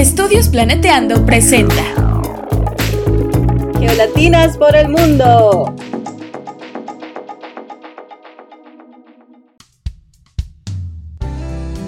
[0.00, 1.84] Estudios Planeteando presenta
[3.78, 5.74] Geolatinas por el mundo.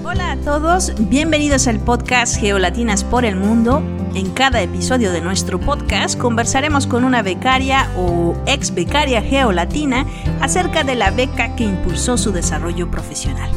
[0.04, 3.82] Hola a todos, bienvenidos al podcast Geolatinas por el mundo.
[4.14, 10.04] En cada episodio de nuestro podcast conversaremos con una becaria o ex becaria geolatina
[10.42, 13.50] acerca de la beca que impulsó su desarrollo profesional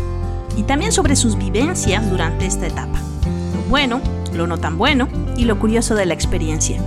[0.55, 3.01] y también sobre sus vivencias durante esta etapa.
[3.53, 3.99] Lo bueno,
[4.35, 5.07] lo no tan bueno
[5.37, 6.79] y lo curioso de la experiencia.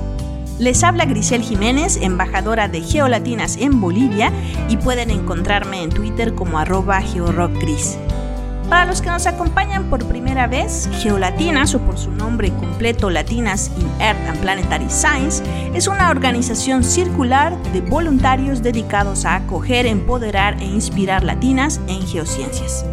[0.59, 4.33] Les habla Grisel Jiménez, embajadora de Geolatinas en Bolivia
[4.69, 7.97] y pueden encontrarme en Twitter como arroba georockgris.
[8.69, 13.71] Para los que nos acompañan por primera vez, Geolatinas, o por su nombre completo Latinas
[13.79, 15.43] in Earth and Planetary Science,
[15.75, 22.85] es una organización circular de voluntarios dedicados a acoger, empoderar e inspirar latinas en geociencias.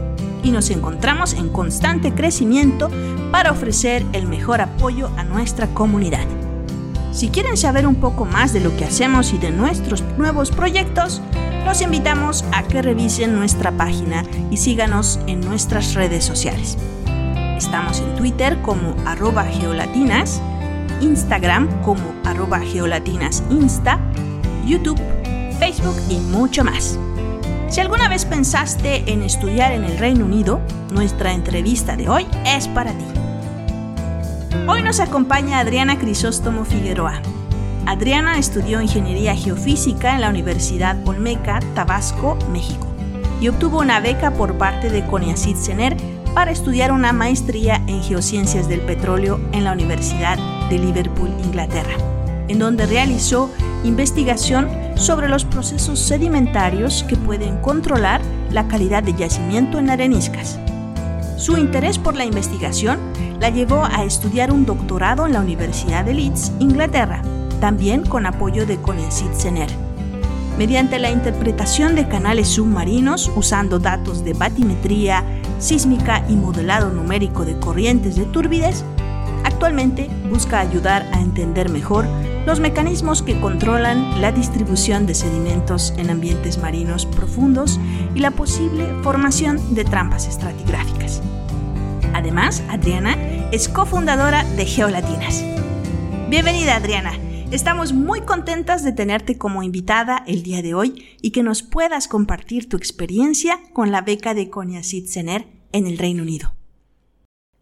[0.46, 2.90] Y nos encontramos en constante crecimiento
[3.32, 6.24] para ofrecer el mejor apoyo a nuestra comunidad.
[7.12, 11.22] Si quieren saber un poco más de lo que hacemos y de nuestros nuevos proyectos,
[11.66, 16.78] los invitamos a que revisen nuestra página y síganos en nuestras redes sociales.
[17.58, 20.44] Estamos en Twitter como arroba geolatinas,
[21.02, 24.00] Instagram como arroba geolatinasinsta,
[24.68, 25.02] YouTube,
[25.58, 27.00] Facebook y mucho más.
[27.68, 32.68] Si alguna vez pensaste en estudiar en el Reino Unido, nuestra entrevista de hoy es
[32.68, 33.06] para ti.
[34.68, 37.22] Hoy nos acompaña Adriana Crisóstomo Figueroa,
[37.86, 42.88] Adriana estudió Ingeniería Geofísica en la Universidad Olmeca, Tabasco, México,
[43.40, 45.98] y obtuvo una beca por parte de CONIACIT CENER
[46.34, 51.94] para estudiar una maestría en Geociencias del Petróleo en la Universidad de Liverpool, Inglaterra,
[52.48, 53.52] en donde realizó
[53.84, 60.60] investigación sobre los procesos sedimentarios que pueden controlar la calidad de yacimiento en areniscas.
[61.38, 63.00] Su interés por la investigación
[63.40, 67.22] la llevó a estudiar un doctorado en la Universidad de Leeds, Inglaterra,
[67.60, 69.70] también con apoyo de CONECIT CENER.
[70.58, 75.24] Mediante la interpretación de canales submarinos usando datos de batimetría,
[75.60, 78.86] sísmica y modelado numérico de corrientes de turbidez,
[79.44, 82.06] actualmente busca ayudar a entender mejor
[82.46, 87.80] los mecanismos que controlan la distribución de sedimentos en ambientes marinos profundos
[88.14, 91.22] y la posible formación de trampas estratigráficas.
[92.14, 93.18] Además, Adriana
[93.52, 95.44] es cofundadora de Geolatinas.
[96.30, 97.14] Bienvenida, Adriana.
[97.52, 102.08] Estamos muy contentas de tenerte como invitada el día de hoy y que nos puedas
[102.08, 106.54] compartir tu experiencia con la beca de CONIACIT CENER en el Reino Unido.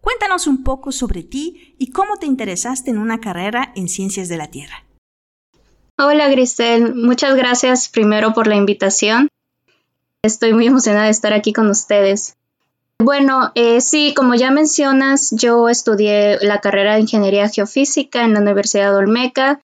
[0.03, 4.35] Cuéntanos un poco sobre ti y cómo te interesaste en una carrera en ciencias de
[4.35, 4.83] la Tierra.
[5.97, 9.29] Hola Grisel, muchas gracias primero por la invitación.
[10.21, 12.35] Estoy muy emocionada de estar aquí con ustedes.
[12.99, 18.41] Bueno, eh, sí, como ya mencionas, yo estudié la carrera de Ingeniería Geofísica en la
[18.41, 19.61] Universidad de Olmeca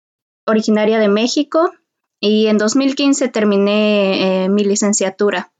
[0.47, 1.73] originaria de México
[2.21, 5.51] y en 2015 terminé eh, mi licenciatura.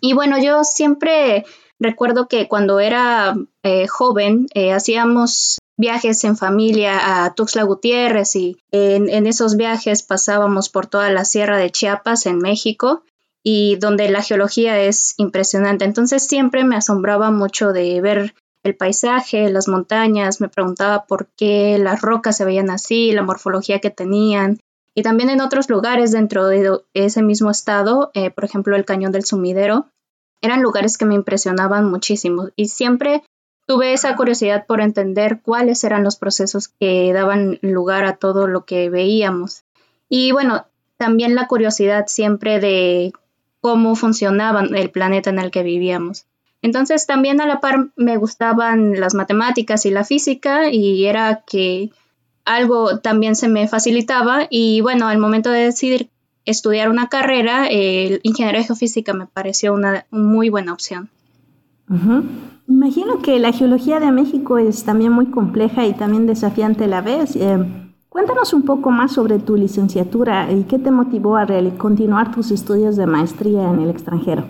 [0.00, 1.44] Y bueno, yo siempre
[1.82, 8.58] recuerdo que cuando era eh, joven eh, hacíamos viajes en familia a Tuxtla Gutiérrez y
[8.70, 13.02] en, esos viajes pasábamos por toda la sierra de Chiapas en México
[13.42, 15.84] y donde la geología es impresionante.
[15.84, 21.78] Entonces siempre me asombraba mucho de ver el paisaje, las montañas, me preguntaba por qué
[21.78, 24.60] las rocas se veían así, la morfología que tenían.
[24.94, 29.10] Y también en otros lugares dentro de ese mismo estado, eh, por ejemplo el Cañón
[29.10, 29.86] del Sumidero,
[30.42, 33.22] eran lugares que me impresionaban muchísimo y siempre
[33.66, 38.64] tuve esa curiosidad por entender cuáles eran los procesos que daban lugar a todo lo
[38.64, 39.62] que veíamos.
[40.08, 40.66] Y bueno,
[40.98, 43.12] también la curiosidad siempre de
[43.60, 46.26] cómo funcionaba el planeta en el que vivíamos.
[46.60, 51.90] Entonces también a la par me gustaban las matemáticas y la física y era que
[52.44, 56.08] algo también se me facilitaba y bueno, al momento de decidir
[56.44, 61.10] estudiar una carrera, el ingeniería geofísica me pareció una muy buena opción.
[62.68, 67.02] Imagino que la geología de México es también muy compleja y también desafiante a la
[67.02, 67.36] vez.
[67.36, 67.58] Eh,
[68.08, 71.46] cuéntanos un poco más sobre tu licenciatura y qué te motivó a
[71.76, 74.46] continuar tus estudios de maestría en el extranjero.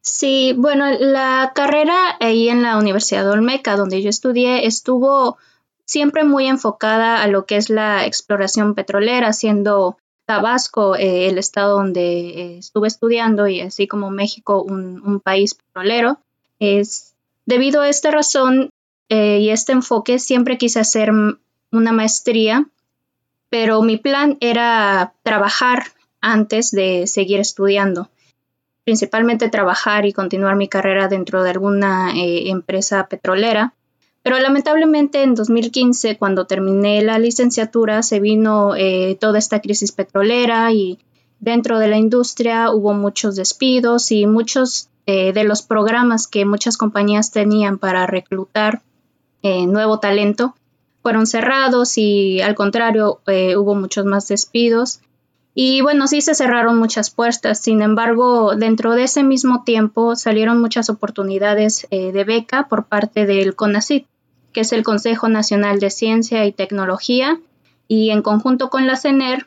[0.00, 5.36] Sí, bueno, la carrera ahí en la Universidad de Olmeca, donde yo estudié, estuvo
[5.84, 11.76] siempre muy enfocada a lo que es la exploración petrolera, siendo Tabasco eh, el estado
[11.76, 16.18] donde eh, estuve estudiando y así como México un, país petrolero.
[16.58, 17.14] Es,
[17.46, 18.70] debido a esta razón
[19.08, 21.10] eh, y este enfoque, siempre quise hacer
[21.70, 22.66] una maestría,
[23.48, 25.84] pero mi plan era trabajar
[26.20, 28.10] antes de seguir estudiando
[28.84, 33.74] principalmente trabajar y continuar mi carrera dentro de alguna empresa petrolera.
[34.26, 40.72] Pero lamentablemente en 2015, cuando terminé la licenciatura, se vino eh, toda esta crisis petrolera
[40.72, 40.98] y
[41.38, 46.76] dentro de la industria hubo muchos despidos y muchos eh, de los programas que muchas
[46.76, 48.82] compañías tenían para reclutar
[49.44, 50.56] eh, nuevo talento
[51.02, 55.02] fueron cerrados y al contrario hubo muchos más despidos.
[55.54, 60.60] Y bueno, sí se cerraron muchas puertas, sin embargo, dentro de ese mismo tiempo salieron
[60.60, 64.08] muchas oportunidades de beca por parte del CONACYT
[64.56, 67.38] que es el Consejo Nacional de Ciencia y Tecnología,
[67.88, 69.46] y en conjunto con la CENER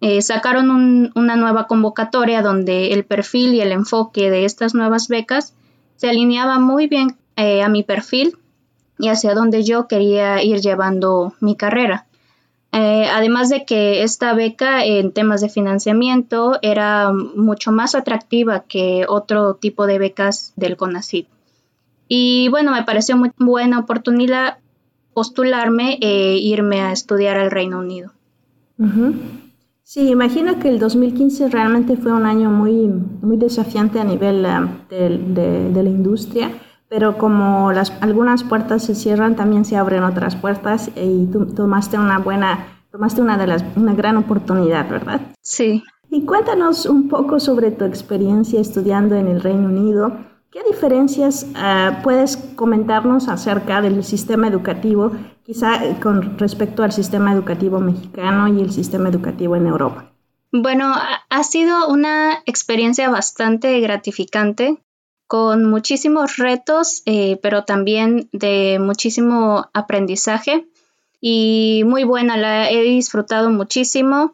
[0.00, 5.52] eh, sacaron una nueva convocatoria donde el perfil y el enfoque de estas nuevas becas
[5.96, 8.38] se alineaba muy bien eh, a mi perfil
[8.98, 12.06] y hacia donde yo quería ir llevando mi carrera.
[12.72, 19.04] Eh, además de que esta beca en temas de financiamiento era mucho más atractiva que
[19.06, 21.28] otro tipo de becas del CONACYT.
[22.08, 24.58] Y bueno, me pareció muy buena oportunidad
[25.14, 28.12] postularme e irme a estudiar al Reino Unido.
[29.82, 32.88] Sí, imagino que el 2015 realmente fue un año muy,
[33.22, 36.50] muy desafiante a nivel ah, de, la industria,
[36.88, 41.98] pero como las, algunas puertas se cierran, también se abren otras puertas y tú tomaste
[41.98, 45.20] una buena, tomaste una de las, una gran oportunidad, ¿verdad?
[45.40, 45.82] Sí.
[46.10, 50.12] Y cuéntanos un poco sobre tu experiencia estudiando en el Reino Unido.
[50.56, 55.12] ¿Qué diferencias ah, puedes comentarnos acerca del sistema educativo,
[55.44, 60.10] quizá eh, con respecto al sistema educativo mexicano y el sistema educativo en Europa?
[60.52, 60.94] Bueno,
[61.28, 64.78] ha sido una experiencia bastante gratificante,
[65.26, 70.66] con muchísimos retos, eh, pero también de muchísimo aprendizaje
[71.20, 74.32] y muy buena, la he disfrutado muchísimo.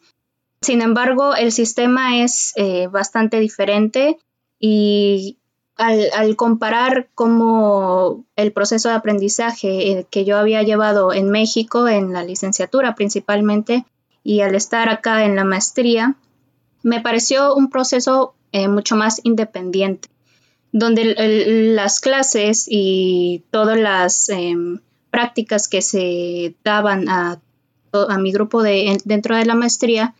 [0.60, 4.18] Sin embargo, el sistema es eh, bastante diferente
[4.60, 5.40] y
[5.82, 12.12] al, comparar cómo el proceso de aprendizaje eh, que yo había llevado en México, en
[12.12, 13.84] la licenciatura principalmente,
[14.24, 16.16] y al estar acá en la maestría,
[16.82, 20.08] me pareció un proceso eh, mucho más independiente,
[20.70, 21.14] donde
[21.74, 24.80] las clases y todas las em,
[25.10, 27.40] prácticas que se daban a,
[27.92, 30.14] a mi grupo de, dentro de la maestría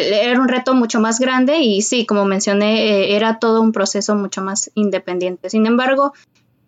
[0.00, 4.14] era un reto mucho más grande y sí, como mencioné, eh, era todo un proceso
[4.14, 5.50] mucho más independiente.
[5.50, 6.12] Sin embargo,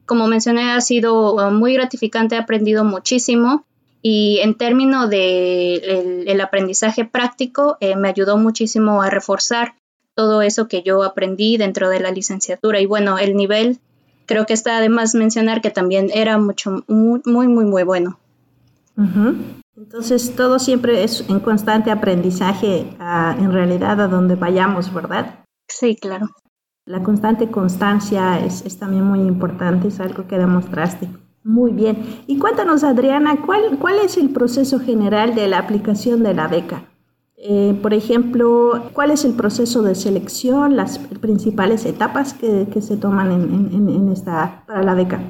[0.07, 3.65] como mencioné, ha sido uh, muy gratificante, he aprendido muchísimo
[4.01, 9.75] y en términos de el, aprendizaje práctico eh, me ayudó muchísimo a reforzar
[10.15, 13.79] todo eso que yo aprendí dentro de la licenciatura y bueno, el nivel
[14.27, 18.19] creo que está además mencionar que también era mucho muy muy muy, muy bueno.
[19.79, 25.45] Entonces, todo siempre es en constante aprendizaje en realidad a donde vayamos, ¿verdad?
[25.69, 26.27] Sí, claro.
[26.85, 31.09] La constante constancia es, también muy importante, es algo que demostraste.
[31.45, 32.25] Muy bien.
[32.27, 36.87] Y cuéntanos, Adriana, ¿cuál, cuál es el proceso general de la aplicación de la beca?
[37.37, 43.31] Eh, por ejemplo, ¿cuál es el proceso de selección, las principales etapas que, se toman
[43.31, 45.21] en, esta, para la beca?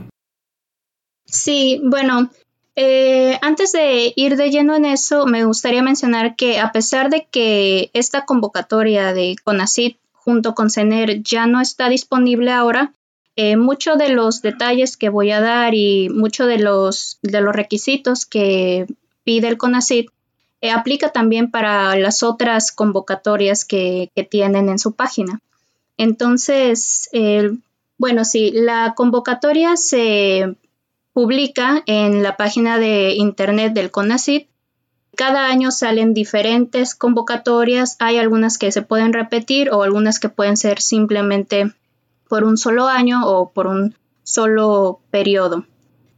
[1.27, 2.31] Sí, bueno,
[2.81, 7.27] eh, antes de ir de lleno en eso, me gustaría mencionar que a pesar de
[7.29, 12.93] que esta convocatoria de CONACIT junto con CENER ya no está disponible ahora,
[13.35, 17.53] eh, muchos de los detalles que voy a dar y muchos de los, de los
[17.53, 18.87] requisitos que
[19.25, 20.11] pide el CONACIT
[20.61, 25.41] eh, aplica también para las otras convocatorias que, que tienen en su página.
[25.97, 27.11] Entonces,
[27.97, 30.55] bueno, sí, la convocatoria se
[31.13, 34.49] publica en la página de internet del CONACYT.
[35.17, 40.57] Cada año salen diferentes convocatorias, hay algunas que se pueden repetir o algunas que pueden
[40.57, 41.73] ser simplemente
[42.29, 45.65] por un solo año o por un solo periodo.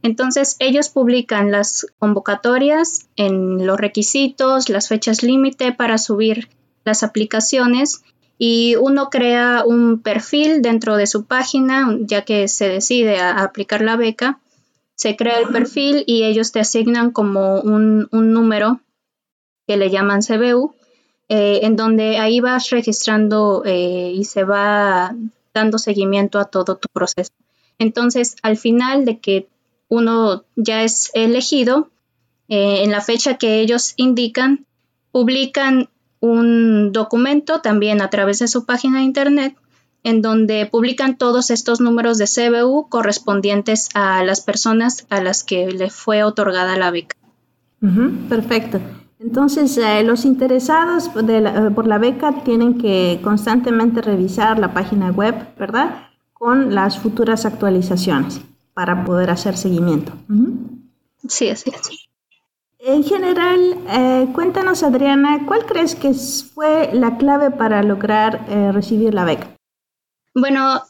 [0.03, 6.49] Entonces ellos publican las convocatorias en los requisitos, las fechas límite para subir
[6.83, 8.03] las aplicaciones
[8.37, 13.81] y uno crea un perfil dentro de su página ya que se decide a aplicar
[13.81, 14.39] la beca
[15.01, 18.81] se crea el perfil y ellos te asignan como un, número
[19.65, 20.75] que le llaman CBU,
[21.27, 25.15] eh, en donde ahí vas registrando eh, y se va
[25.55, 27.31] dando seguimiento a todo tu proceso.
[27.79, 29.47] Entonces, al final de que
[29.89, 31.89] uno ya es elegido,
[32.47, 34.67] eh, en la fecha que ellos indican,
[35.11, 35.89] publican
[36.19, 39.55] un documento también a través de su página de internet
[40.03, 45.67] en donde publican todos estos números de CBU correspondientes a las personas a las que
[45.67, 47.15] le fue otorgada la beca.
[48.29, 48.79] perfecto.
[49.19, 55.35] Entonces, eh, los interesados eh, por la beca tienen que constantemente revisar la página web,
[55.57, 56.07] ¿verdad?
[56.33, 58.41] Con las futuras actualizaciones
[58.73, 60.13] para poder hacer seguimiento.
[61.27, 62.09] Sí, así es.
[62.83, 69.13] En general, eh, cuéntanos Adriana, ¿cuál crees que fue la clave para lograr eh, recibir
[69.13, 69.49] la beca?
[70.33, 70.83] Bueno,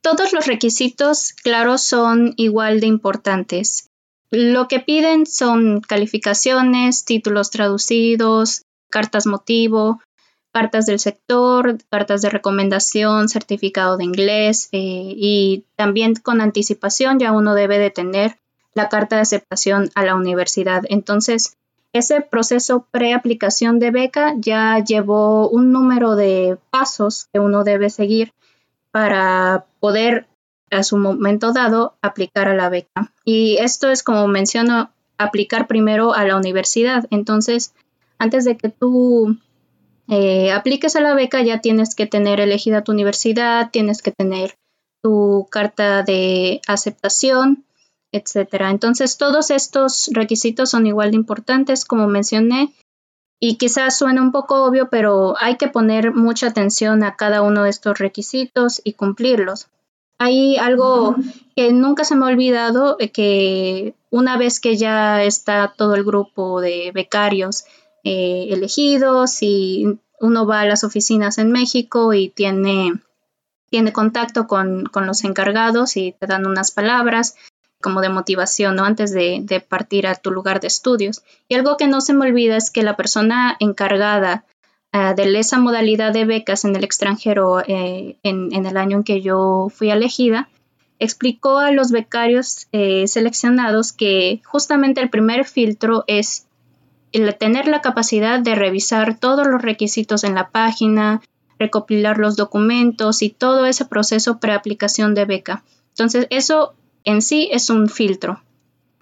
[0.00, 3.90] todos los requisitos, claro, son igual de importantes.
[4.30, 10.00] Lo que piden son calificaciones, títulos traducidos, cartas motivo,
[10.52, 17.32] cartas del sector, cartas de recomendación, certificado de inglés eh, y también con anticipación ya
[17.32, 18.38] uno debe de tener
[18.74, 20.82] la carta de aceptación a la universidad.
[20.88, 21.56] Entonces,
[21.92, 28.32] ese proceso preaplicación de beca ya llevó un número de pasos que uno debe seguir
[28.92, 30.26] para poder
[30.70, 33.12] a su momento dado aplicar a la beca.
[33.24, 37.06] Y esto es como menciono, aplicar primero a la universidad.
[37.10, 37.74] Entonces,
[38.18, 39.36] antes de que tú
[40.08, 44.54] eh, apliques a la beca, ya tienes que tener elegida tu universidad, tienes que tener
[45.02, 47.64] tu carta de aceptación,
[48.12, 48.70] etcétera.
[48.70, 52.72] Entonces, todos estos requisitos son igual de importantes, como mencioné,
[53.44, 57.64] y quizás suene un poco obvio, pero hay que poner mucha atención a cada uno
[57.64, 59.66] de estos requisitos y cumplirlos.
[60.16, 61.16] Hay algo
[61.56, 66.04] que nunca se me ha olvidado, eh, que una vez que ya está todo el
[66.04, 67.64] grupo de becarios
[68.04, 72.92] eh, elegidos y uno va a las oficinas en México y tiene,
[73.70, 77.34] tiene contacto con, los encargados y te dan unas palabras
[77.82, 78.84] como de motivación, ¿no?
[78.84, 81.22] Antes de, partir a tu lugar de estudios.
[81.48, 84.44] Y algo que no se me olvida es que la persona encargada
[84.94, 89.20] uh, de esa modalidad de becas en el extranjero eh, en, el año en que
[89.20, 90.48] yo fui elegida,
[90.98, 96.46] explicó a los becarios eh, seleccionados que justamente el primer filtro es
[97.38, 101.20] tener la capacidad de revisar todos los requisitos en la página,
[101.58, 105.62] recopilar los documentos y todo ese proceso preaplicación de beca.
[105.90, 108.42] Entonces, eso en sí es un filtro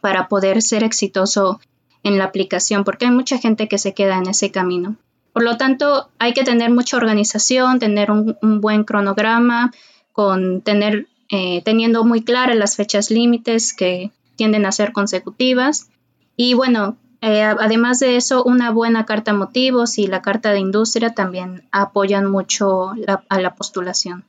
[0.00, 1.61] para poder ser exitoso
[2.02, 4.97] en la aplicación, porque hay mucha gente que se queda en ese camino.
[5.33, 9.71] Por lo tanto, hay que tener mucha organización, tener un, buen cronograma,
[10.12, 15.88] con tener, eh, teniendo muy claras las fechas límites que tienden a ser consecutivas.
[16.37, 21.14] Y bueno, eh, además de eso, una buena carta motivos y la carta de industria
[21.14, 22.92] también apoyan mucho
[23.28, 24.25] a la postulación.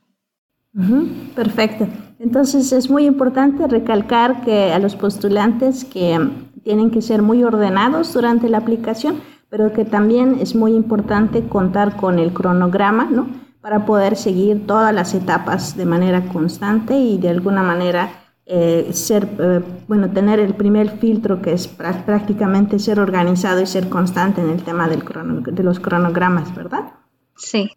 [1.34, 1.86] Perfecto.
[2.18, 6.18] Entonces es muy importante recalcar que a los postulantes que
[6.62, 11.96] tienen que ser muy ordenados durante la aplicación, pero que también es muy importante contar
[11.96, 13.28] con el cronograma, ¿no?
[13.60, 18.10] Para poder seguir todas las etapas de manera constante y de alguna manera
[18.46, 23.88] eh, ser, eh, bueno, tener el primer filtro que es prácticamente ser organizado y ser
[23.88, 25.02] constante en el tema del
[25.44, 26.92] de los cronogramas, ¿verdad?
[27.36, 27.70] Sí.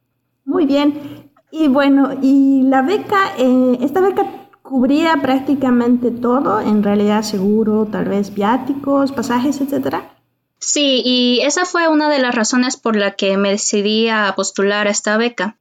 [0.43, 1.31] Muy bien.
[1.57, 4.25] Y bueno, y la beca, eh, esta beca
[4.61, 10.17] cubría prácticamente todo, en realidad seguro, tal vez viáticos, pasajes, etcétera.
[10.59, 14.87] Sí, y esa fue una de las razones por la que me decidí a postular
[14.87, 15.55] a esta beca.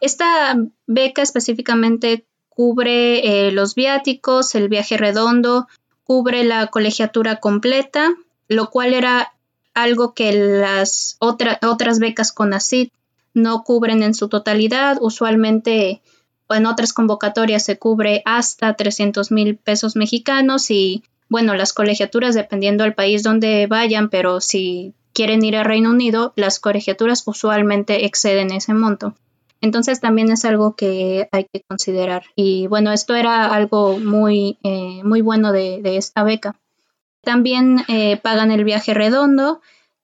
[0.00, 0.56] Esta
[0.88, 5.68] beca específicamente cubre eh, los viáticos, el viaje redondo,
[6.02, 8.12] cubre la colegiatura completa,
[8.48, 9.34] lo cual era
[9.72, 12.88] algo que las otras becas con ACID
[13.34, 14.98] no cubren en su totalidad.
[15.00, 16.02] Usualmente
[16.48, 22.84] en otras convocatorias se cubre hasta 300 mil pesos mexicanos y bueno, las colegiaturas dependiendo
[22.84, 28.52] del país donde vayan, pero si quieren ir a Reino Unido, las colegiaturas usualmente exceden
[28.52, 29.14] ese monto.
[29.62, 32.24] Entonces también es algo que hay que considerar.
[32.34, 36.56] Y bueno, esto era algo muy, eh, muy bueno de, esta beca.
[37.22, 39.60] También eh, pagan el viaje redondo,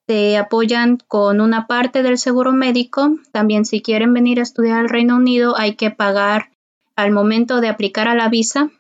[0.09, 3.19] te apoyan con una parte del seguro médico.
[3.31, 6.51] También si quieren venir a estudiar al Reino Unido hay que pagar
[6.97, 8.71] al momento de aplicar a la visa,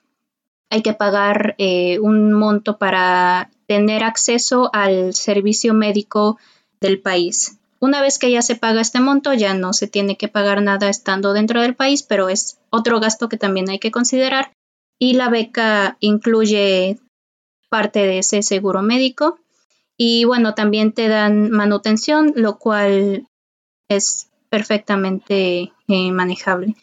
[0.70, 6.38] hay que pagar eh, un monto para tener acceso al servicio médico
[6.80, 7.58] del país.
[7.78, 10.88] Una vez que ya se paga este monto, ya no se tiene que pagar nada
[10.88, 14.52] estando dentro del país, pero es otro gasto que también hay que considerar.
[14.98, 16.98] Y la beca incluye
[17.68, 19.38] parte de ese seguro médico.
[20.00, 23.26] Y bueno, también te dan manutención, lo cual
[23.88, 26.76] es perfectamente eh, manejable.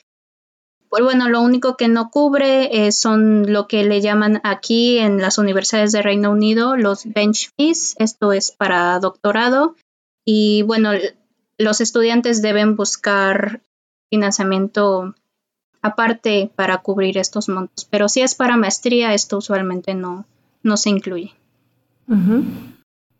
[0.89, 5.21] Pues bueno, lo único que no cubre eh, son lo que le llaman aquí en
[5.21, 7.95] las universidades de Reino Unido los bench fees.
[7.99, 9.75] Esto es para doctorado
[10.25, 10.91] y bueno,
[11.57, 13.61] los estudiantes deben buscar
[14.09, 15.15] financiamiento
[15.81, 20.25] aparte para cubrir estos montos, pero si es para maestría, esto usualmente no,
[20.63, 21.33] no se incluye.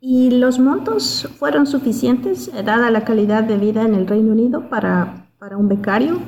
[0.08, 5.26] ¿Y los montos fueron suficientes, dada la calidad de vida en el Reino Unido, para,
[5.40, 6.22] para un becario?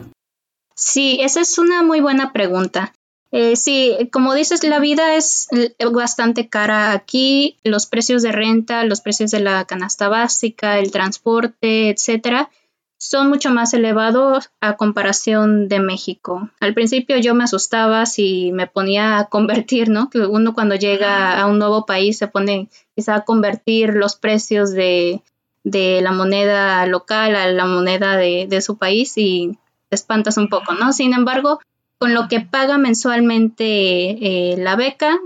[0.74, 2.96] Sí, esa es una muy buena pregunta.
[3.30, 5.48] Eh, sí, como dices, la vida es
[5.92, 7.60] bastante cara aquí.
[7.64, 12.50] Los precios de renta, los precios de la canasta básica, el transporte, etcétera,
[12.98, 16.50] son mucho más elevados a comparación de México.
[16.60, 20.10] Al principio yo me asustaba si me ponía a convertir, ¿no?
[20.10, 24.72] Que uno cuando llega a un nuevo país se pone quizá a convertir los precios
[24.72, 25.22] de,
[25.64, 29.58] la moneda local a la moneda de, su país y
[29.90, 30.92] te espantas un poco, ¿no?
[30.92, 31.60] Sin embargo,
[32.00, 35.20] con lo que paga mensualmente eh, la beca,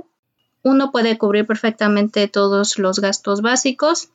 [0.64, 4.10] uno puede cubrir perfectamente todos los gastos básicos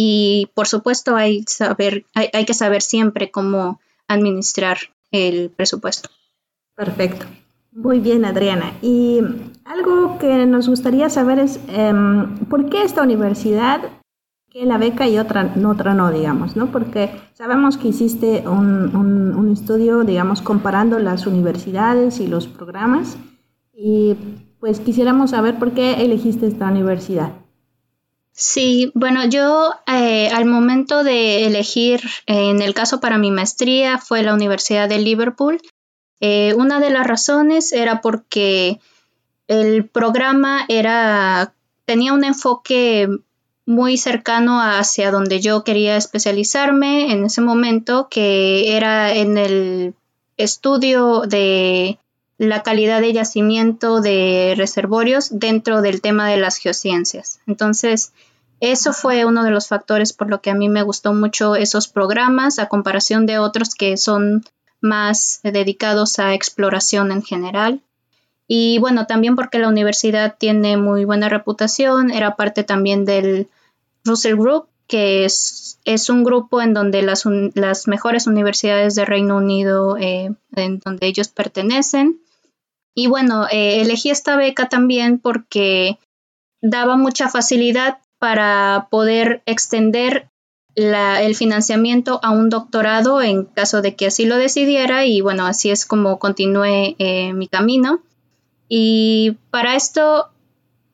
[0.00, 4.78] y por supuesto hay, saber, hay, que saber siempre cómo administrar
[5.10, 6.08] el presupuesto.
[6.76, 7.26] Perfecto.
[7.72, 8.74] Muy bien, Adriana.
[8.80, 9.18] Y
[9.64, 13.80] algo que nos gustaría saber es em, por qué esta universidad
[14.48, 16.70] que la beca y otra, otra no, digamos, ¿no?
[16.70, 23.16] Porque sabemos que hiciste un, un estudio, digamos, comparando las universidades y los programas
[23.74, 24.14] y
[24.60, 27.32] pues quisiéramos saber por qué elegiste esta universidad.
[28.40, 34.22] Sí, bueno, yo eh, al momento de elegir, en el caso para mi maestría, fue
[34.22, 35.60] la Universidad de Liverpool.
[36.20, 38.78] Eh, una de las razones era porque
[39.48, 41.52] el programa era,
[41.84, 43.08] tenía un enfoque
[43.66, 49.94] muy cercano hacia donde yo quería especializarme en ese momento, que era en el
[50.36, 51.98] estudio de
[52.38, 57.40] la calidad de yacimiento de reservorios dentro del tema de las geociencias.
[57.48, 58.12] Entonces,
[58.60, 61.88] eso fue uno de los factores por lo que a mí me gustó mucho esos
[61.88, 64.44] programas a comparación de otros que son
[64.80, 67.80] más dedicados a exploración en general.
[68.46, 73.48] Y bueno, también porque la universidad tiene muy buena reputación, era parte también del
[74.04, 77.24] Russell Group, que es, es un grupo en donde las,
[77.54, 82.20] las, mejores universidades de Reino Unido, eh, en donde ellos pertenecen.
[82.94, 85.98] Y bueno, eh, elegí esta beca también porque
[86.62, 90.28] daba mucha facilidad para poder extender
[90.78, 95.70] el financiamiento a un doctorado en caso de que así lo decidiera y bueno, así
[95.70, 98.00] es como continué eh, mi camino.
[98.68, 100.28] Y para esto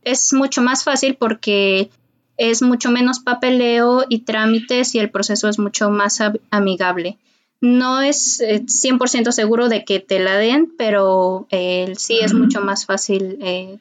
[0.02, 1.90] es mucho más fácil porque
[2.36, 6.18] es mucho menos papeleo y trámites y el proceso es mucho más
[6.50, 7.18] amigable.
[7.60, 12.60] No es 100% eh, seguro de que te la den, pero eh, sí es mucho
[12.60, 13.38] más fácil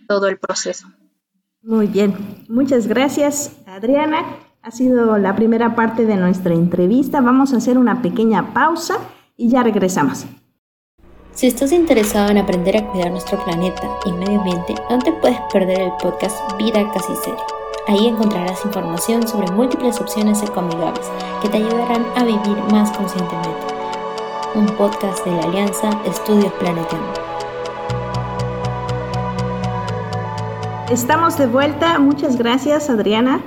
[0.07, 0.87] todo el proceso.
[1.63, 2.13] Muy bien,
[2.49, 4.25] muchas gracias Adriana.
[4.61, 7.21] Ha sido la primera parte de nuestra entrevista.
[7.21, 8.95] Vamos a hacer una pequeña pausa
[9.37, 10.25] y ya regresamos.
[11.31, 15.39] Si estás interesado en aprender a cuidar nuestro planeta y medio ambiente, no te puedes
[15.53, 17.43] perder el podcast Vida Casi Seria.
[17.87, 21.09] Ahí encontrarás información sobre múltiples opciones ecoamigables
[21.41, 23.73] que te ayudarán a vivir más conscientemente.
[24.53, 27.22] Un podcast de la Alianza Estudios Planetarios.
[30.91, 31.97] Estamos de vuelta.
[31.97, 33.41] Muchas gracias, Adriana.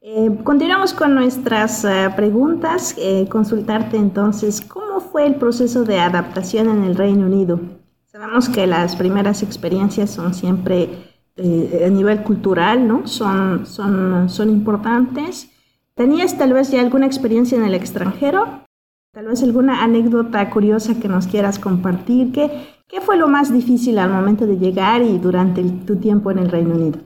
[0.00, 2.94] Eh, continuamos con nuestras eh, preguntas.
[2.98, 7.58] Eh, consultarte entonces, ¿cómo fue el proceso de adaptación en el Reino Unido?
[8.04, 13.08] Sabemos que las primeras experiencias son siempre a nivel cultural, ¿no?
[13.08, 15.50] Son, son, son importantes.
[15.94, 18.66] ¿Tenías tal vez ya alguna experiencia en el extranjero?
[19.10, 22.30] Tal vez alguna anécdota curiosa que nos quieras compartir.
[22.30, 22.50] ¿Qué,
[22.88, 26.50] ¿Qué fue lo más difícil al momento de llegar y durante tu tiempo en el
[26.50, 27.00] Reino Unido?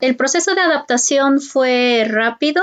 [0.00, 2.62] El proceso de adaptación fue rápido.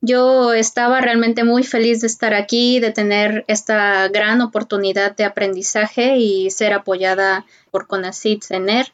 [0.00, 6.18] Yo estaba realmente muy feliz de estar aquí, de tener esta gran oportunidad de aprendizaje
[6.18, 8.92] y ser apoyada por CONACYT CENER.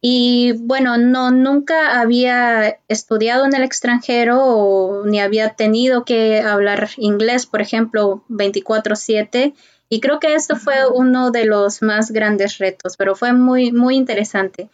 [0.00, 7.46] Y bueno, no, nunca había estudiado en el extranjero ni había tenido que hablar inglés,
[7.46, 9.54] por ejemplo, 24/7
[9.90, 13.96] y creo que esto fue uno de los más grandes retos, pero fue muy, muy
[13.96, 14.68] interesante.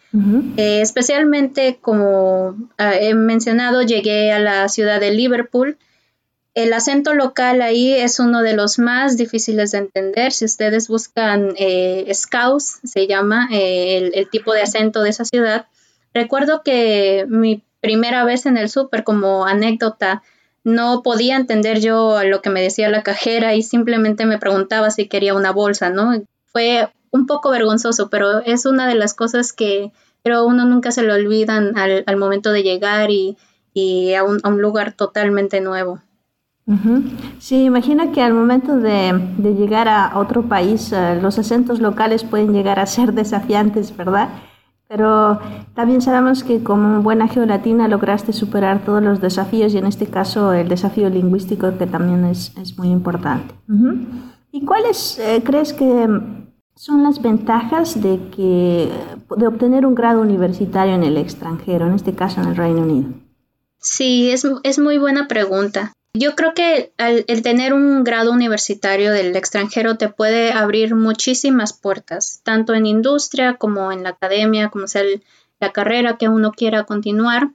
[0.57, 5.77] Eh, especialmente como ah, he mencionado, llegué a la ciudad de Liverpool.
[6.53, 10.33] El acento local ahí es uno de los más difíciles de entender.
[10.33, 15.67] Si ustedes buscan eh, Scouse, se llama eh, el, tipo de acento de esa ciudad.
[16.13, 20.23] Recuerdo que mi primera vez en el súper, como anécdota,
[20.65, 25.07] no podía entender yo lo que me decía la cajera y simplemente me preguntaba si
[25.07, 26.11] quería una bolsa, ¿no?
[26.47, 29.91] Fue un poco vergonzoso, pero es una de las cosas que
[30.25, 33.37] pero uno nunca se lo olvidan al, momento de llegar y,
[34.15, 35.99] a, un, lugar totalmente nuevo.
[37.37, 42.53] Sí, imagino que al momento de, llegar a otro país, eh, los acentos locales pueden
[42.53, 44.29] llegar a ser desafiantes, ¿verdad?
[44.87, 45.39] Pero
[45.73, 50.53] también sabemos que como buena geolatina lograste superar todos los desafíos y en este caso
[50.53, 53.55] el desafío lingüístico que también es, muy importante.
[54.51, 56.07] ¿Y cuáles eh, crees que
[56.75, 58.91] son las ventajas de que
[59.37, 63.09] de obtener un grado universitario en el extranjero, en este caso en el Reino Unido?
[63.79, 65.93] Sí, es, es muy buena pregunta.
[66.17, 72.39] Yo creo que el tener un grado universitario del extranjero te puede abrir muchísimas puertas,
[72.43, 75.03] tanto en industria como en la academia, como sea
[75.59, 77.49] la carrera que uno quiera continuar.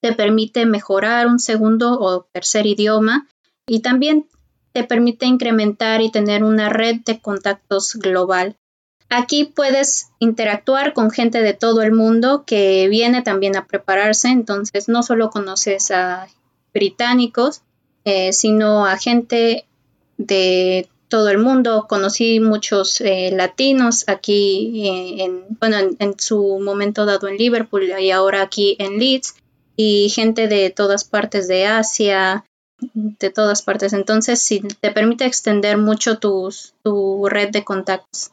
[0.00, 3.26] Te permite mejorar un segundo o tercer idioma
[3.66, 4.28] y también
[4.72, 8.56] te permite incrementar y tener una red de contactos global.
[9.08, 14.88] Aquí puedes interactuar con gente de todo el mundo que viene también a prepararse, entonces
[14.88, 16.28] no solo conoces a
[16.72, 17.62] británicos,
[18.04, 19.64] eh, sino a gente
[20.16, 21.86] de todo el mundo.
[21.88, 28.10] Conocí muchos eh, latinos aquí, eh, en, bueno, en, su momento dado en Liverpool y
[28.10, 29.34] ahora aquí en Leeds,
[29.76, 32.44] y gente de todas partes de Asia,
[32.94, 33.92] de todas partes.
[33.92, 38.30] Entonces, sí, te permite extender mucho tus, tu red de contactos.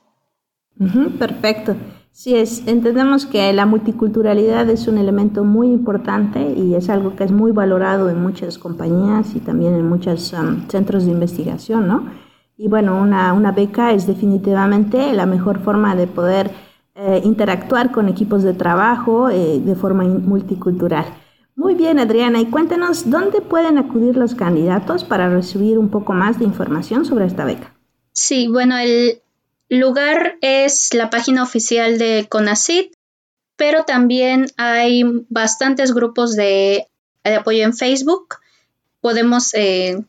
[1.20, 1.76] perfecto.
[2.18, 7.24] Sí, es, entendemos que la multiculturalidad es un elemento muy importante y es algo que
[7.24, 12.10] es muy valorado en muchas compañías y también en muchos um, centros de investigación, ¿no?
[12.58, 16.50] Y bueno, una, una, beca es definitivamente la mejor forma de poder
[16.96, 21.06] eh, interactuar con equipos de trabajo eh, de forma multicultural.
[21.56, 26.40] Muy bien, Adriana, y cuéntanos dónde pueden acudir los candidatos para recibir un poco más
[26.40, 27.76] de información sobre esta beca.
[28.12, 29.22] Sí, bueno, el
[29.70, 32.94] lugar es la página oficial de CONACIT,
[33.56, 36.88] pero también hay bastantes grupos de,
[37.24, 38.36] apoyo en Facebook.
[39.02, 40.00] Podemos eh,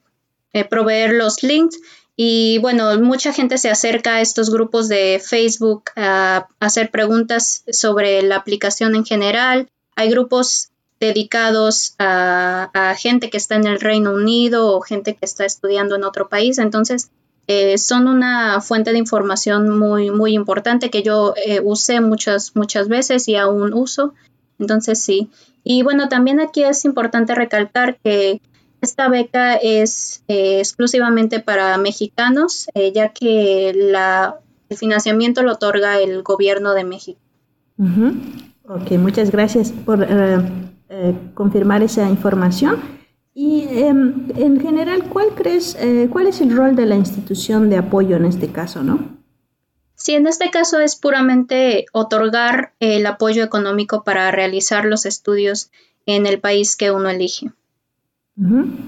[0.52, 1.78] eh, proveer los links
[2.20, 8.22] y bueno, mucha gente se acerca a estos grupos de Facebook a hacer preguntas sobre
[8.22, 9.68] la aplicación en general.
[9.94, 15.44] Hay grupos dedicados a, gente que está en el Reino Unido o gente que está
[15.44, 16.58] estudiando en otro país.
[16.58, 17.10] Entonces,
[17.48, 22.88] eh, son una fuente de información muy, muy importante que yo eh, usé muchas, muchas
[22.88, 24.14] veces y aún uso.
[24.60, 25.30] Entonces, sí.
[25.64, 28.40] Y bueno, también aquí es importante recalcar que
[28.80, 34.36] esta beca es eh, exclusivamente para mexicanos, ya que la,
[34.68, 37.18] el financiamiento lo otorga el gobierno de México.
[38.68, 40.06] Ok, muchas gracias por
[40.90, 42.97] eh, confirmar esa información.
[43.40, 47.76] Y em, en general, ¿cuál crees, eh, cuál es el rol de la institución de
[47.76, 49.16] apoyo en este caso, no?
[49.94, 55.70] Sí, en este caso es puramente otorgar el apoyo económico para realizar los estudios
[56.04, 57.52] en el país que uno elige.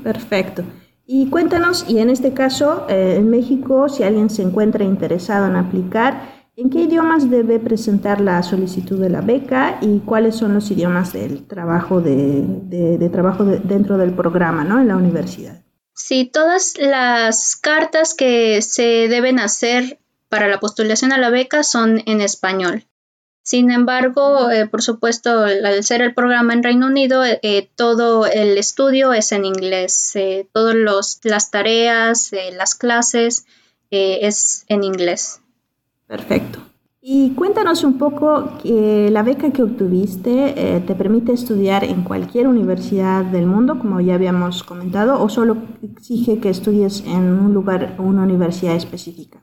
[0.03, 0.65] perfecto.
[1.07, 5.55] Y cuéntanos, y en este caso, eh, en México, si alguien se encuentra interesado en
[5.55, 10.71] aplicar, ¿En qué idiomas debe presentar la solicitud de la beca y cuáles son los
[10.71, 14.79] idiomas del trabajo, de, trabajo dentro del programa ¿no?
[14.79, 15.63] en la universidad?
[15.95, 22.03] Sí, todas las cartas que se deben hacer para la postulación a la beca son
[22.05, 22.85] en español.
[23.43, 28.59] Sin embargo, eh, por supuesto, al ser el programa en Reino Unido, eh, todo el
[28.59, 30.15] estudio es en inglés.
[30.15, 30.77] Eh, todas
[31.25, 33.47] las tareas, las clases
[33.91, 35.40] es en inglés.
[36.11, 36.59] Perfecto.
[37.01, 42.49] Y cuéntanos un poco que la beca que obtuviste eh, te permite estudiar en cualquier
[42.49, 47.95] universidad del mundo, como ya habíamos comentado, o solo exige que estudies en un lugar
[47.97, 49.41] o una universidad específica.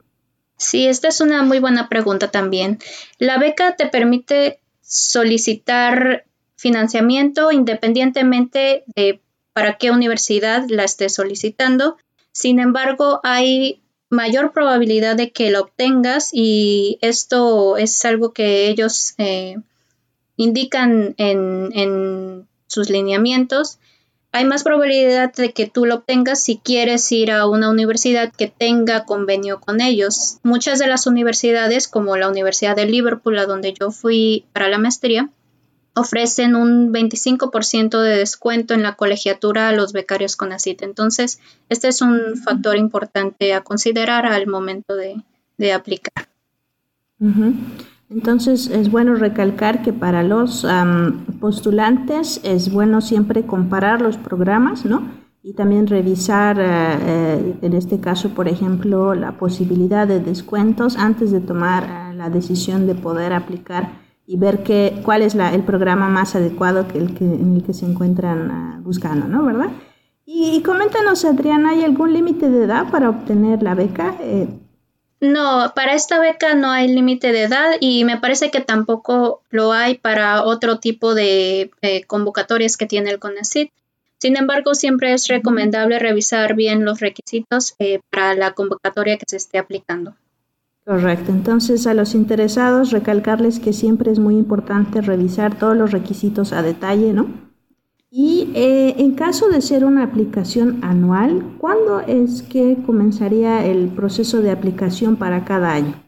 [0.57, 2.79] Sí, esta es una muy buena pregunta también.
[3.17, 6.25] La beca te permite solicitar
[6.57, 9.21] financiamiento independientemente de
[9.53, 11.95] para qué universidad la estés solicitando.
[12.33, 19.13] Sin embargo, hay mayor probabilidad de que lo obtengas y esto es algo que ellos
[19.17, 19.57] eh,
[20.37, 23.79] indican en, sus lineamientos.
[24.33, 28.47] Hay más probabilidad de que tú lo obtengas si quieres ir a una universidad que
[28.47, 30.37] tenga convenio con ellos.
[30.43, 34.77] Muchas de las universidades, como la Universidad de Liverpool, a donde yo fui para la
[34.77, 35.29] maestría,
[35.97, 40.83] ofrecen un 25% de descuento en la colegiatura a los becarios con ACIT.
[40.83, 45.23] Entonces, este es un factor importante a considerar al momento de,
[45.73, 46.27] aplicar.
[48.09, 50.65] Entonces, es bueno recalcar que para los
[51.39, 55.27] postulantes es bueno siempre comparar los programas, ¿no?
[55.41, 61.31] Y también revisar, eh, eh, en este caso, por ejemplo, la posibilidad de descuentos antes
[61.31, 65.63] de tomar eh, la decisión de poder aplicar y ver qué, cuál es la, el
[65.63, 69.43] programa más adecuado que el que, en el que se encuentran ah, buscando, ¿no?
[69.45, 69.69] ¿Verdad?
[70.25, 74.15] Y, coméntanos, Adriana, ¿hay algún límite de edad para obtener la beca?
[74.19, 74.49] Eh,
[75.21, 79.71] no, para esta beca no hay límite de edad y me parece que tampoco lo
[79.71, 81.71] hay para otro tipo de
[82.05, 83.71] convocatorias que tiene el CONACYT.
[84.19, 89.37] Sin embargo, siempre es recomendable revisar bien los requisitos eh, para la convocatoria que se
[89.37, 90.15] esté aplicando.
[90.87, 96.53] Correcto, entonces a los interesados recalcarles que siempre es muy importante revisar todos los requisitos
[96.53, 97.27] a detalle, ¿no?
[98.09, 104.41] Y eh, en caso de ser una aplicación anual, ¿cuándo es que comenzaría el proceso
[104.41, 106.01] de aplicación para cada año?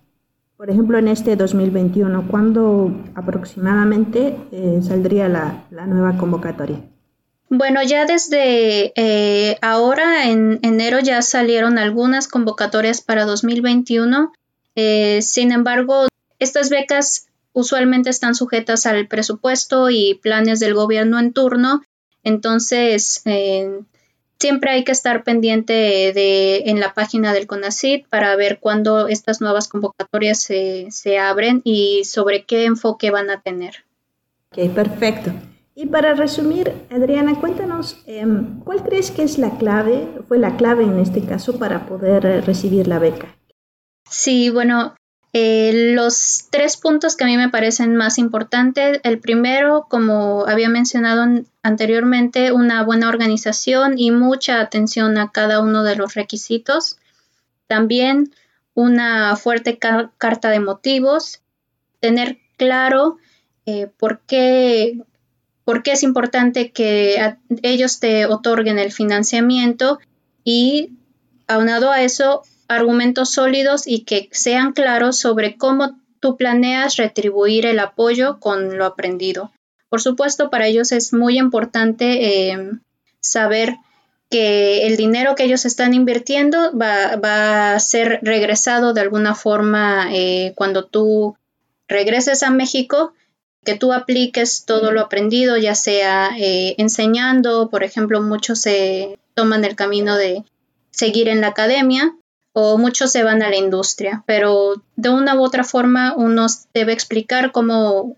[0.55, 6.79] Por ejemplo, en este 2021, ¿cuándo aproximadamente eh, saldría la, nueva convocatoria?
[7.49, 14.31] Bueno, ya desde eh, ahora, en enero, ya salieron algunas convocatorias para 2021.
[15.21, 16.07] Sin embargo,
[16.39, 21.81] estas becas usualmente están sujetas al presupuesto y planes del gobierno en turno
[22.23, 23.81] entonces, eh,
[24.39, 29.41] siempre hay que estar pendiente de, en la página del CONACID para ver cuándo estas
[29.41, 33.85] nuevas convocatorias se, abren y sobre qué enfoque van a tener.
[34.51, 35.31] Ok, perfecto.
[35.75, 40.83] Y para resumir, Adriana, cuéntanos, em, ¿cuál crees que es la clave, fue la clave
[40.83, 43.38] en este caso para poder eh, recibir la beca?
[44.09, 44.95] Sí, bueno,
[45.33, 50.69] eh, los tres puntos que a mí me parecen más importantes, el primero, como había
[50.69, 51.25] mencionado
[51.61, 56.97] anteriormente, una buena organización y mucha atención a cada uno de los requisitos.
[57.67, 58.33] También
[58.73, 61.41] una fuerte carta de motivos,
[61.99, 63.17] tener claro
[63.65, 64.99] eh, por, qué,
[65.63, 69.99] por qué es importante que ellos te otorguen el financiamiento
[70.43, 70.93] y
[71.47, 77.79] aunado a eso, argumentos sólidos y que sean claros sobre cómo tú planeas retribuir el
[77.79, 79.51] apoyo con lo aprendido.
[79.89, 82.71] Por supuesto, para ellos es muy importante eh,
[83.21, 83.75] saber
[84.29, 90.53] que el dinero que ellos están invirtiendo va, a ser regresado de alguna forma eh,
[90.55, 91.35] cuando tú
[91.87, 93.13] regreses a México,
[93.65, 99.65] que tú apliques todo lo aprendido, ya sea eh, enseñando, por ejemplo, muchos se toman
[99.65, 100.43] el camino de
[100.91, 102.15] seguir en la academia
[102.53, 106.93] o muchos se van a la industria, pero de una u otra forma uno debe
[106.93, 108.15] explicar cómo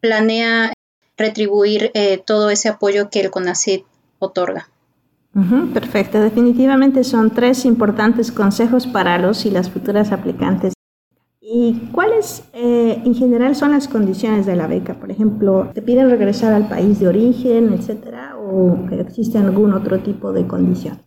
[0.00, 0.72] planea
[1.16, 3.84] retribuir eh, todo ese apoyo que el CONACYT
[4.18, 4.68] otorga.
[5.74, 10.74] perfecto, definitivamente son tres importantes consejos para los y las futuras aplicantes.
[11.40, 14.94] ¿Y cuáles eh, en general son las condiciones de la beca?
[14.94, 18.36] Por ejemplo, ¿te piden regresar al país de origen, etcétera?
[18.38, 20.98] ¿O existe algún otro tipo de condición?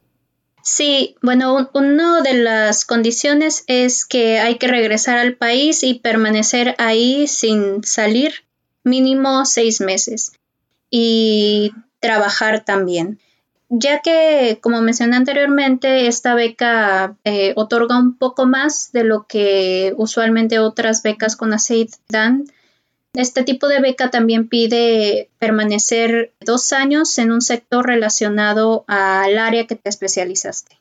[0.67, 6.73] Sí, bueno, una de las condiciones es que hay que regresar al país y permanecer
[6.79, 8.45] ahí sin salir
[8.83, 10.31] mínimo seis meses
[10.89, 13.19] y trabajar también.
[13.69, 19.93] Ya que, como mencioné anteriormente, esta beca eh, otorga un poco más de lo que
[19.97, 22.45] usualmente otras becas con ACEID dan,
[23.15, 29.67] este tipo de beca también pide permanecer dos años en un sector relacionado al área
[29.67, 30.77] que te especializaste.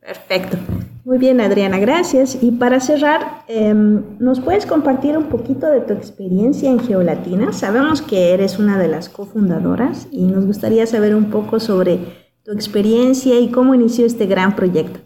[0.00, 0.58] Perfecto.
[1.04, 2.38] Muy bien, Adriana, gracias.
[2.40, 7.52] Y para cerrar, em, ¿nos puedes compartir un poquito de tu experiencia en Geolatina?
[7.52, 11.98] Sabemos que eres una de las cofundadoras y nos gustaría saber un poco sobre
[12.44, 15.00] tu experiencia y cómo inició este gran proyecto.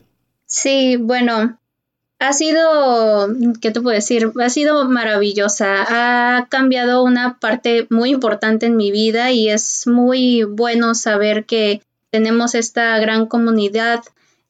[0.44, 1.58] Sí, bueno,
[2.18, 3.28] ha sido,
[3.60, 4.32] ¿qué te puedo decir?
[4.40, 5.84] Ha sido maravillosa.
[5.88, 11.82] Ha cambiado una parte muy importante en mi vida y es muy bueno saber que
[12.10, 14.02] tenemos esta gran comunidad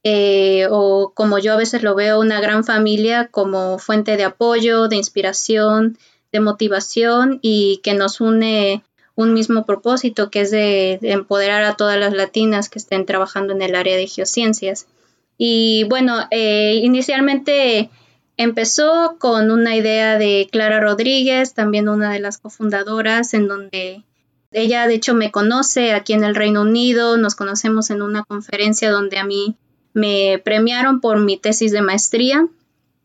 [0.05, 4.87] eh, o como yo a veces lo veo, una gran familia como fuente de apoyo,
[4.87, 5.99] de inspiración,
[6.31, 8.85] de motivación y que nos une
[9.17, 13.63] un mismo propósito que es de empoderar a todas las latinas que estén trabajando en
[13.63, 14.87] el área de geociencias.
[15.39, 17.91] Y bueno, eh, inicialmente
[18.37, 24.05] empezó con una idea de Clara Rodríguez, también una de las cofundadoras, en donde
[24.53, 28.91] ella de hecho me conoce aquí en el Reino Unido, nos conocemos en una conferencia
[28.91, 29.57] donde a mí
[29.93, 32.47] me premiaron por mi tesis de maestría.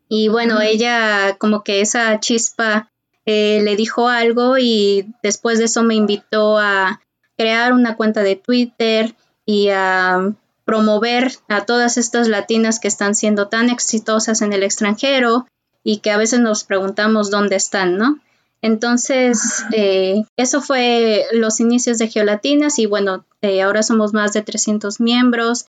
[0.08, 2.92] Y bueno, ella como que esa chispa
[3.26, 7.02] eh, le dijo algo y después de eso me invitó a
[7.38, 9.16] crear una cuenta de Twitter
[9.46, 10.34] y a
[10.66, 15.48] promover a todas estas latinas que están siendo tan exitosas en el extranjero
[15.84, 18.20] y que a veces nos preguntamos dónde están, ¿no?
[18.62, 24.44] Entonces, eh, eso fue los inicios de Geolatinas y bueno, eh, ahora somos más de
[24.44, 25.66] 300 miembros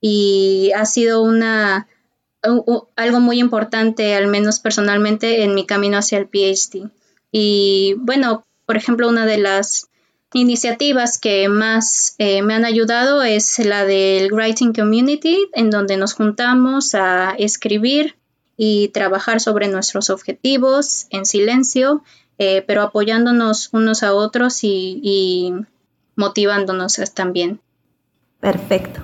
[0.00, 1.88] y ha sido una,
[2.42, 6.88] algo muy importante, al menos personalmente, en mi camino hacia el PhD.
[7.32, 9.88] Y bueno, por ejemplo, una de las
[10.32, 16.14] iniciativas que más eh, me han ayudado es la del Writing Community, en donde nos
[16.14, 18.16] juntamos a escribir
[18.56, 22.02] y trabajar sobre nuestros objetivos en silencio,
[22.38, 25.52] eh, pero apoyándonos unos a otros y, y
[26.16, 27.60] motivándonos también.
[28.40, 29.02] Perfecto.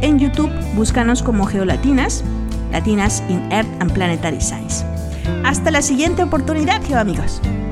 [0.00, 2.24] en YouTube búscanos como geolatinas,
[2.70, 4.84] latinas in Earth and Planetary Science.
[5.44, 7.40] Hasta la siguiente oportunidad, geoamigos.
[7.40, 7.71] amigos.